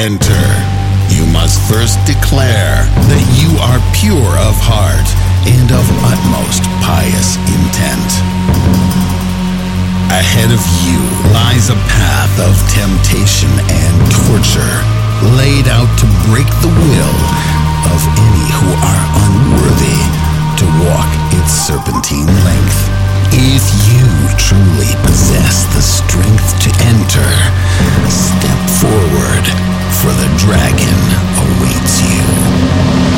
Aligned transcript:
enter, 0.00 0.44
you 1.12 1.28
must 1.28 1.60
first 1.68 2.00
declare 2.08 2.88
that 3.12 3.24
you 3.36 3.52
are 3.60 3.76
pure 3.92 4.32
of 4.48 4.56
heart 4.64 5.04
and 5.44 5.68
of 5.68 5.84
utmost 6.08 6.64
pious 6.80 7.36
intent. 7.44 8.08
Ahead 10.08 10.48
of 10.48 10.62
you 10.88 10.96
lies 11.36 11.68
a 11.68 11.76
path 11.92 12.32
of 12.40 12.56
temptation 12.72 13.52
and 13.68 13.96
torture, 14.24 14.76
laid 15.36 15.68
out 15.68 15.92
to 16.00 16.08
break 16.32 16.48
the 16.64 16.72
will 16.72 17.16
of 17.92 18.00
any 18.16 18.46
who 18.56 18.72
are 18.80 19.02
unworthy 19.28 20.00
to 20.56 20.64
walk 20.88 21.12
its 21.36 21.52
serpentine 21.52 22.32
length. 22.48 22.80
If 23.36 23.64
you 23.84 24.08
truly 24.40 24.96
possess 25.04 25.68
the 25.76 25.84
strength 25.84 26.56
to 26.64 26.70
enter, 26.88 27.30
step 28.08 28.60
forward, 28.80 29.79
for 30.00 30.12
the 30.12 30.34
dragon 30.38 30.96
awaits 31.36 32.00
you. 32.00 33.09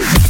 Bye. 0.00 0.29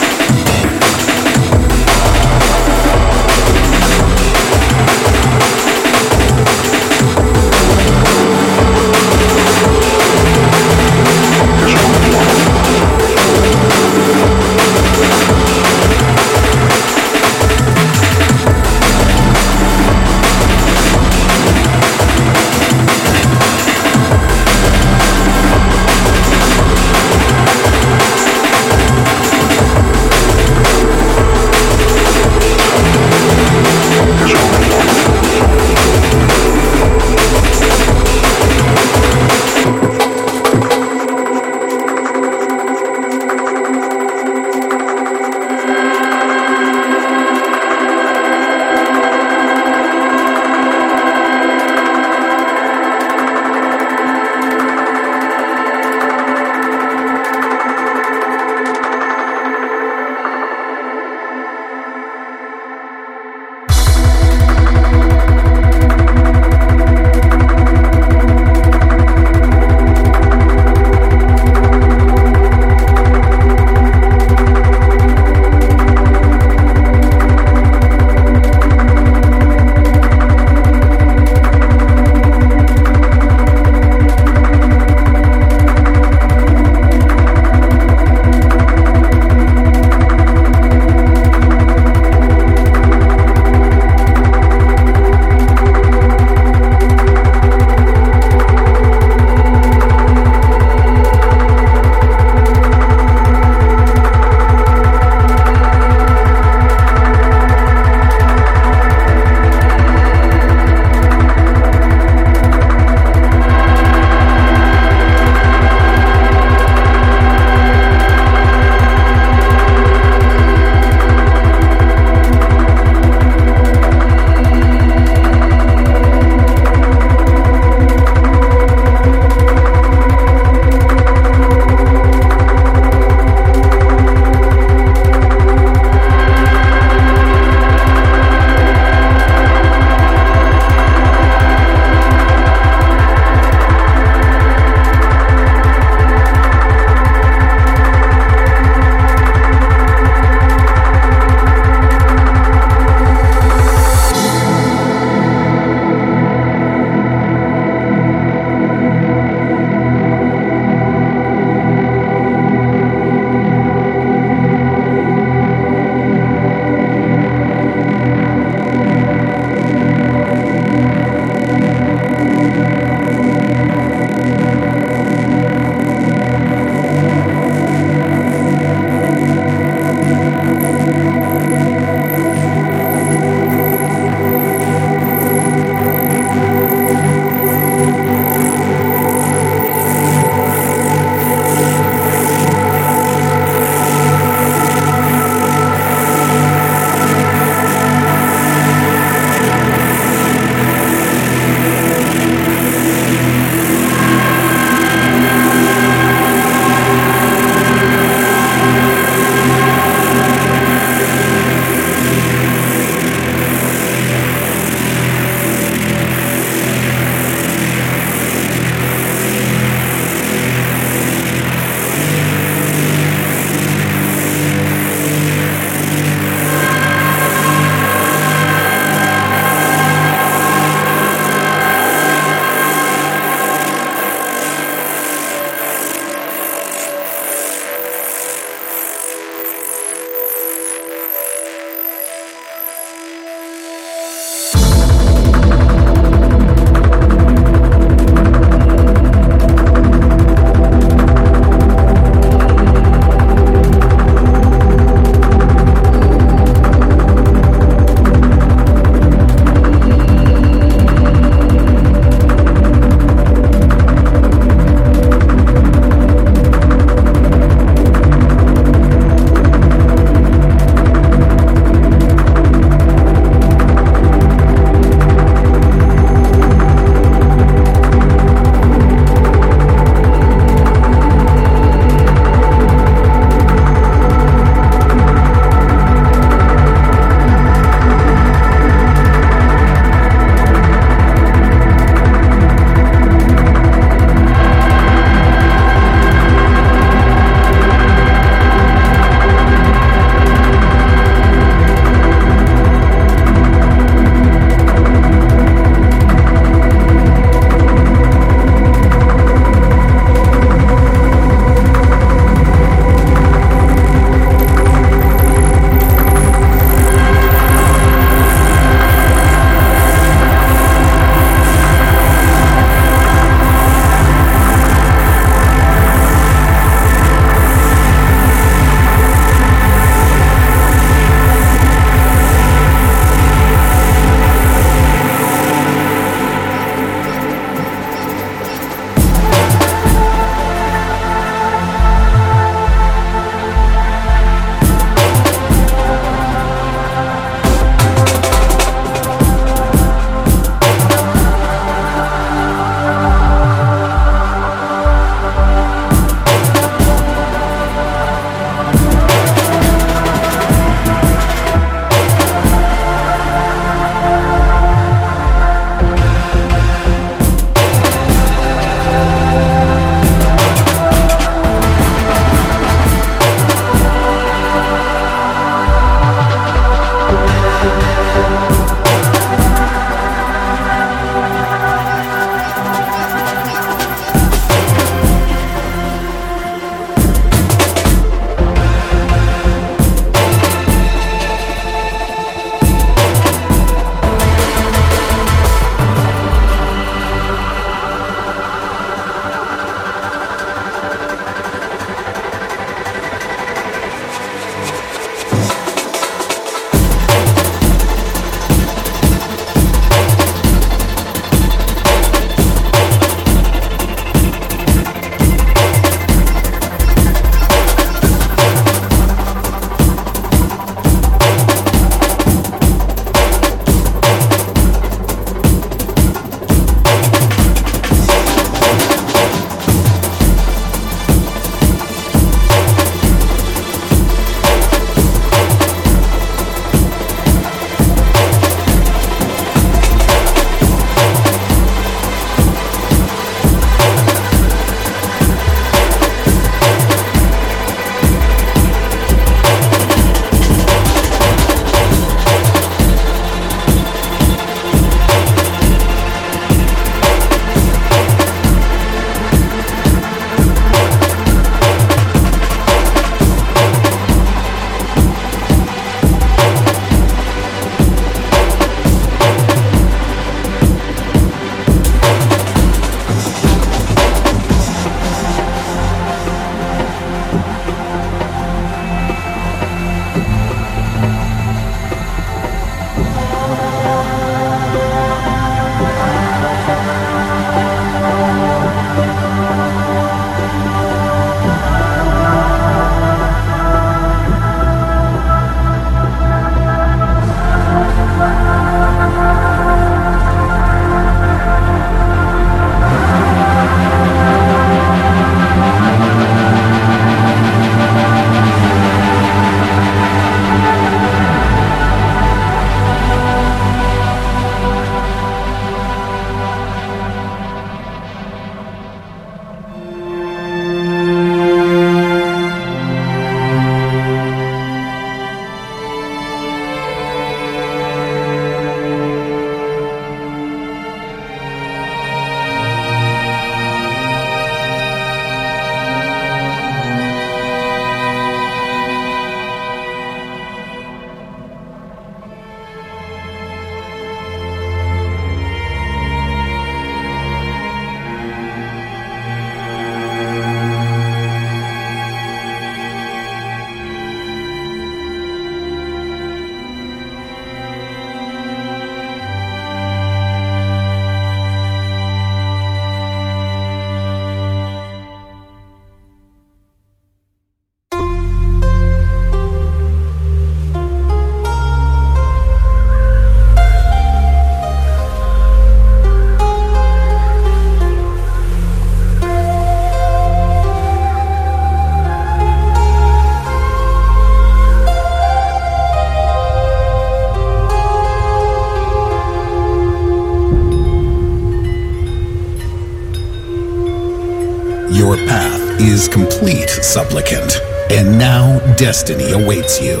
Complete, 596.68 596.84
supplicant, 596.84 597.60
and 597.90 598.18
now 598.18 598.58
destiny 598.76 599.30
awaits 599.32 599.80
you. 599.80 600.00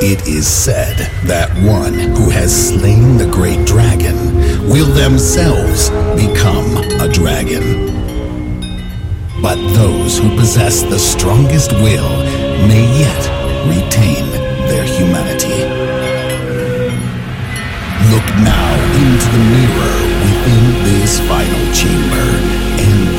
It 0.00 0.26
is 0.26 0.46
said 0.46 0.96
that 1.24 1.50
one 1.64 1.94
who 1.94 2.30
has 2.30 2.68
slain 2.68 3.16
the 3.16 3.26
great 3.26 3.66
dragon 3.66 4.36
will 4.68 4.92
themselves 4.92 5.90
become 6.16 6.76
a 7.00 7.08
dragon. 7.08 7.86
But 9.42 9.56
those 9.74 10.18
who 10.18 10.36
possess 10.36 10.82
the 10.82 10.98
strongest 10.98 11.72
will 11.72 12.18
may 12.68 12.84
yet 12.98 13.22
retain 13.68 14.30
their 14.68 14.84
humanity. 14.84 15.64
Look 18.12 18.28
now 18.44 18.72
into 19.00 19.28
the 19.32 19.42
mirror 19.54 19.96
within 20.24 20.84
this 20.84 21.18
final 21.20 21.72
chamber 21.72 22.26
and 22.78 23.16